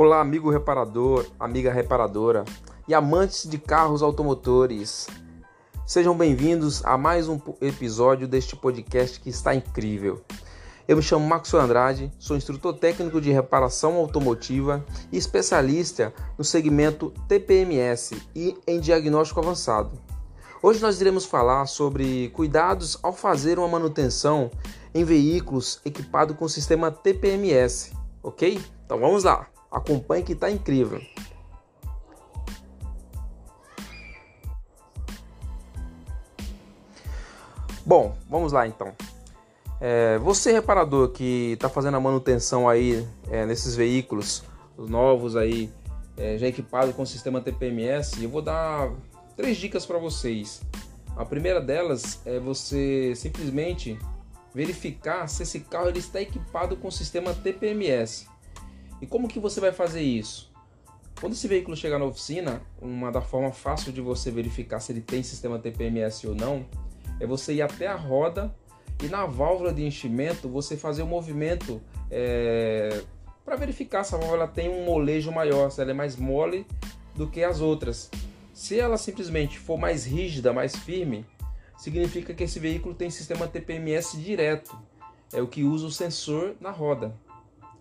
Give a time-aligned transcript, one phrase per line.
[0.00, 2.44] Olá, amigo reparador, amiga reparadora
[2.86, 5.08] e amantes de carros automotores.
[5.84, 10.22] Sejam bem-vindos a mais um episódio deste podcast que está incrível.
[10.86, 17.12] Eu me chamo Maxo Andrade, sou instrutor técnico de reparação automotiva e especialista no segmento
[17.26, 19.98] TPMS e em diagnóstico avançado.
[20.62, 24.48] Hoje nós iremos falar sobre cuidados ao fazer uma manutenção
[24.94, 28.60] em veículos equipados com sistema TPMS, ok?
[28.84, 29.48] Então vamos lá!
[29.70, 31.00] Acompanhe que está incrível.
[37.84, 38.94] Bom, vamos lá então.
[39.80, 44.42] É, você reparador que está fazendo a manutenção aí é, nesses veículos
[44.76, 45.72] novos aí,
[46.16, 48.90] é, já equipados com o sistema TPMS, eu vou dar
[49.36, 50.60] três dicas para vocês.
[51.16, 53.98] A primeira delas é você simplesmente
[54.54, 58.26] verificar se esse carro ele está equipado com o sistema TPMS.
[59.00, 60.52] E como que você vai fazer isso?
[61.20, 65.00] Quando esse veículo chegar na oficina, uma da forma fácil de você verificar se ele
[65.00, 66.64] tem sistema TPMS ou não,
[67.18, 68.54] é você ir até a roda
[69.02, 73.02] e na válvula de enchimento você fazer o um movimento é,
[73.44, 76.66] para verificar se a válvula tem um molejo maior, se ela é mais mole
[77.16, 78.10] do que as outras.
[78.52, 81.24] Se ela simplesmente for mais rígida, mais firme,
[81.76, 84.76] significa que esse veículo tem sistema TPMS direto,
[85.32, 87.14] é o que usa o sensor na roda.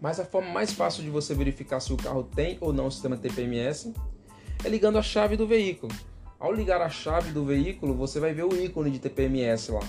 [0.00, 2.90] Mas a forma mais fácil de você verificar se o carro tem ou não o
[2.90, 3.92] sistema TPMS
[4.64, 5.92] é ligando a chave do veículo.
[6.38, 9.86] Ao ligar a chave do veículo, você vai ver o ícone de TPMS lá.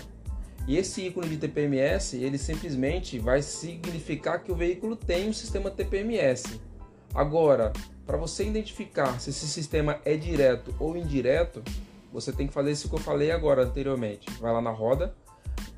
[0.68, 5.72] E esse ícone de TPMS, ele simplesmente vai significar que o veículo tem um sistema
[5.72, 6.60] TPMS.
[7.14, 7.72] Agora,
[8.06, 11.64] para você identificar se esse sistema é direto ou indireto,
[12.12, 14.30] você tem que fazer isso que eu falei agora anteriormente.
[14.40, 15.16] Vai lá na roda,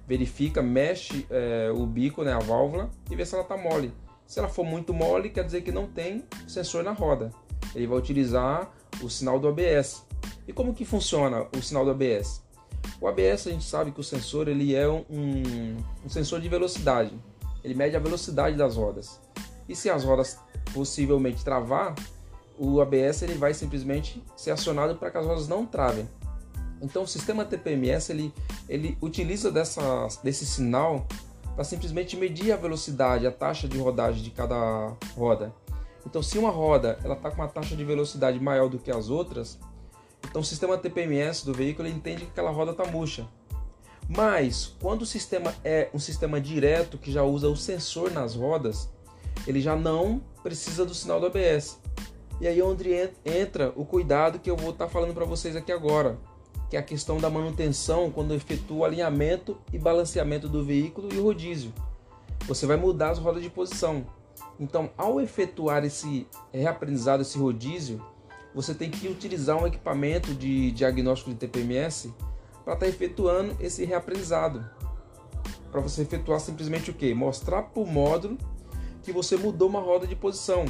[0.08, 3.94] verifica, mexe é, o bico, né, a válvula e vê se ela está mole.
[4.26, 7.32] Se ela for muito mole, quer dizer que não tem sensor na roda.
[7.76, 8.72] Ele vai utilizar
[9.02, 10.06] o sinal do ABS.
[10.48, 12.42] E como que funciona o sinal do ABS?
[13.00, 15.04] O ABS a gente sabe que o sensor ele é um,
[16.06, 17.12] um sensor de velocidade.
[17.64, 19.20] Ele mede a velocidade das rodas.
[19.68, 20.38] E se as rodas
[20.74, 21.96] possivelmente travar,
[22.58, 26.08] o ABS ele vai simplesmente ser acionado para que as rodas não travem.
[26.82, 28.34] Então o sistema TPMS ele,
[28.68, 31.08] ele utiliza dessa, desse sinal
[31.56, 35.54] para simplesmente medir a velocidade, a taxa de rodagem de cada roda.
[36.06, 39.10] Então, se uma roda ela está com uma taxa de velocidade maior do que as
[39.10, 39.60] outras,
[40.28, 43.28] então o sistema TPMS do veículo entende que aquela roda está murcha.
[44.10, 48.90] Mas quando o sistema é um sistema direto que já usa o sensor nas rodas,
[49.48, 51.80] ele já não precisa do sinal do ABS.
[52.42, 52.90] E aí é onde
[53.24, 56.18] entra o cuidado que eu vou estar tá falando para vocês aqui agora
[56.74, 61.20] que é a questão da manutenção quando efetua o alinhamento e balanceamento do veículo e
[61.20, 61.72] o rodízio.
[62.48, 64.04] Você vai mudar as rodas de posição.
[64.60, 68.04] Então, ao efetuar esse reaprendizado, esse rodízio,
[68.56, 72.12] você tem que utilizar um equipamento de diagnóstico de TPMS
[72.66, 74.68] para estar tá efetuando esse reaprendizado.
[75.72, 77.14] Para você efetuar simplesmente o que?
[77.14, 78.36] Mostrar para o módulo
[79.04, 80.66] que você mudou uma roda de posição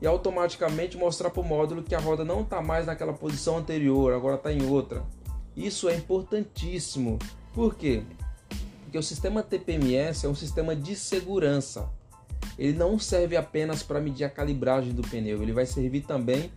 [0.00, 4.14] e automaticamente mostrar para o módulo que a roda não está mais naquela posição anterior,
[4.14, 5.04] agora está em outra.
[5.56, 7.18] Isso é importantíssimo.
[7.52, 8.02] Por quê?
[8.82, 11.88] Porque o sistema TPMS é um sistema de segurança.
[12.58, 16.52] Ele não serve apenas para medir a calibragem do pneu, ele vai servir também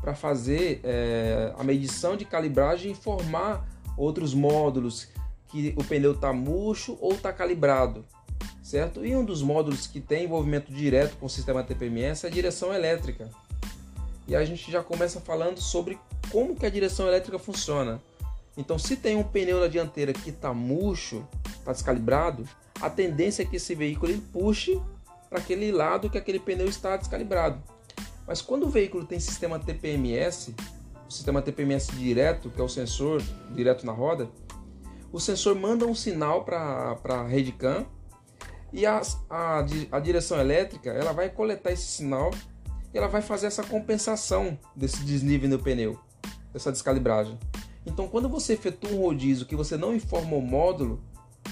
[0.00, 3.66] para fazer é, a medição de calibragem e informar
[3.96, 5.08] outros módulos
[5.48, 8.04] que o pneu está murcho ou está calibrado,
[8.62, 9.04] certo?
[9.04, 12.72] E um dos módulos que tem envolvimento direto com o sistema TPMS é a direção
[12.72, 13.28] elétrica.
[14.26, 15.98] E a gente já começa falando sobre
[16.30, 18.00] como que a direção elétrica funciona.
[18.58, 21.24] Então, se tem um pneu na dianteira que está murcho,
[21.60, 22.46] está descalibrado,
[22.80, 24.82] a tendência é que esse veículo ele puxe
[25.30, 27.62] para aquele lado que aquele pneu está descalibrado.
[28.26, 30.56] Mas quando o veículo tem sistema TPMS,
[31.08, 33.22] sistema TPMS direto, que é o sensor
[33.54, 34.28] direto na roda,
[35.12, 37.86] o sensor manda um sinal para a rede CAN
[38.72, 39.00] e a,
[39.30, 42.32] a, a direção elétrica ela vai coletar esse sinal
[42.92, 45.96] e ela vai fazer essa compensação desse desnível no pneu,
[46.52, 47.38] dessa descalibragem.
[47.88, 51.00] Então, quando você efetua um rodízio que você não informa o módulo,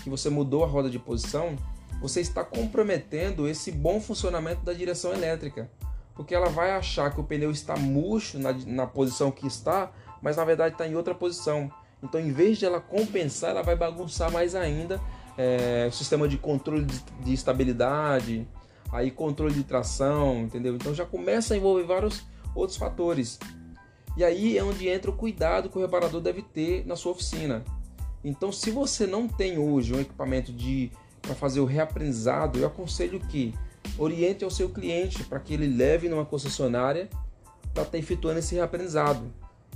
[0.03, 1.57] que você mudou a roda de posição,
[2.01, 5.71] você está comprometendo esse bom funcionamento da direção elétrica,
[6.15, 9.91] porque ela vai achar que o pneu está murcho na, na posição que está,
[10.21, 11.71] mas na verdade está em outra posição.
[12.03, 15.01] Então, em vez de ela compensar, ela vai bagunçar mais ainda
[15.39, 18.47] é, o sistema de controle de, de estabilidade,
[18.93, 20.75] aí controle de tração, entendeu?
[20.75, 22.25] Então já começa a envolver vários
[22.55, 23.39] outros fatores.
[24.17, 27.65] E aí é onde entra o cuidado que o reparador deve ter na sua oficina.
[28.25, 30.91] Então, se você não tem hoje um equipamento de
[31.21, 33.53] para fazer o reaprendizado, eu aconselho que
[33.99, 37.09] oriente ao seu cliente para que ele leve numa concessionária
[37.75, 39.33] para estar tá efetuando esse reaprendizado.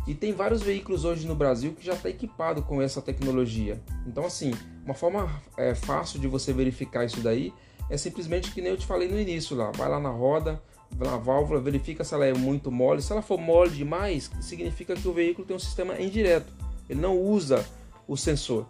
[0.06, 3.80] E tem vários veículos hoje no Brasil que já está equipado com essa tecnologia.
[4.06, 4.52] Então, assim,
[4.84, 7.52] uma forma é, fácil de você verificar isso daí
[7.90, 9.70] é simplesmente que nem eu te falei no início lá.
[9.72, 10.62] Vai lá na roda,
[10.98, 13.02] na válvula, verifica se ela é muito mole.
[13.02, 16.52] Se ela for mole demais, significa que o veículo tem um sistema indireto.
[16.88, 17.64] Ele não usa
[18.06, 18.66] o sensor.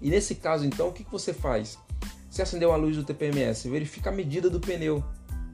[0.00, 1.78] E nesse caso, então, o que, que você faz?
[2.30, 5.04] Se acendeu a luz do TPMS, verifica a medida do pneu,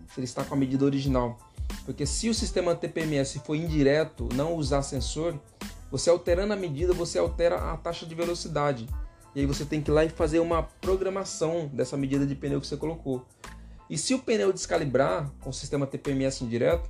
[0.08, 1.38] se ele está com a medida original.
[1.84, 5.38] Porque se o sistema TPMS for indireto, não usar sensor,
[5.90, 8.88] você alterando a medida, você altera a taxa de velocidade.
[9.34, 12.60] E aí você tem que ir lá e fazer uma programação dessa medida de pneu
[12.60, 13.26] que você colocou.
[13.90, 16.88] E se o pneu descalibrar com o sistema TPMS indireto,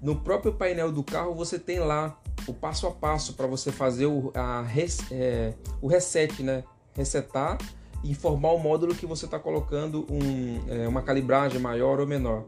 [0.00, 4.06] no próprio painel do carro você tem lá o passo a passo para você fazer
[4.06, 4.64] o, a,
[5.10, 5.52] é,
[5.82, 6.64] o reset, né?
[6.94, 7.58] Resetar
[8.02, 12.44] e informar o módulo que você está colocando um, é, uma calibragem maior ou menor.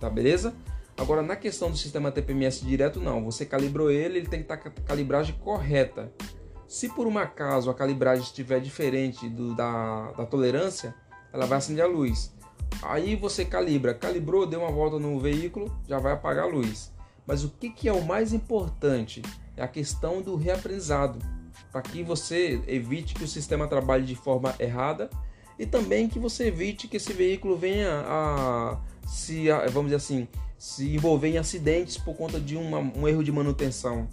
[0.00, 0.54] Tá beleza?
[0.96, 3.24] Agora, na questão do sistema TPMS direto, não.
[3.24, 6.12] Você calibrou ele, ele tem que estar com a calibragem correta.
[6.68, 10.94] Se por um acaso a calibragem estiver diferente do, da, da tolerância,
[11.32, 12.32] ela vai acender a luz.
[12.82, 16.92] Aí você calibra, calibrou, deu uma volta no veículo, já vai apagar a luz.
[17.26, 19.22] Mas o que, que é o mais importante?
[19.56, 21.18] É a questão do reaprendizado,
[21.72, 25.10] para que você evite que o sistema trabalhe de forma errada
[25.58, 30.94] e também que você evite que esse veículo venha a se, vamos dizer assim, se
[30.94, 34.08] envolver em acidentes por conta de uma, um erro de manutenção,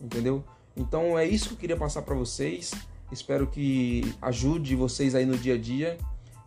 [0.00, 0.42] entendeu?
[0.76, 2.72] Então é isso que eu queria passar para vocês.
[3.12, 5.98] Espero que ajude vocês aí no dia a dia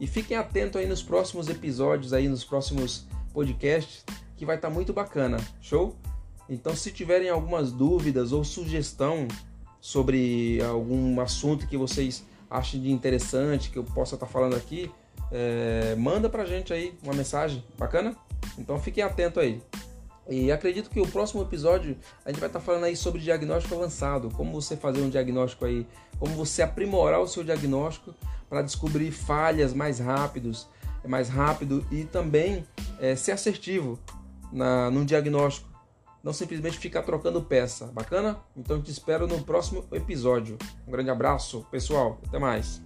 [0.04, 4.04] e fiquem atentos aí nos próximos episódios aí nos próximos podcasts
[4.36, 5.38] que vai estar tá muito bacana.
[5.62, 5.96] Show?
[6.50, 9.30] Então se tiverem algumas dúvidas ou sugestão
[9.80, 14.92] sobre algum assunto que vocês achem de interessante que eu possa estar tá falando aqui,
[15.32, 18.14] é, manda pra gente aí uma mensagem, bacana?
[18.58, 19.62] Então fiquem atento aí.
[20.28, 24.30] E acredito que o próximo episódio a gente vai estar falando aí sobre diagnóstico avançado,
[24.32, 25.86] como você fazer um diagnóstico aí,
[26.18, 28.16] como você aprimorar o seu diagnóstico
[28.50, 30.68] para descobrir falhas mais rápidos,
[31.06, 32.66] mais rápido e também
[33.00, 34.00] é, ser assertivo
[34.52, 35.74] na, no diagnóstico.
[36.24, 37.88] Não simplesmente ficar trocando peça.
[37.88, 38.40] Bacana?
[38.56, 40.58] Então te espero no próximo episódio.
[40.88, 42.22] Um grande abraço, pessoal.
[42.26, 42.82] Até mais.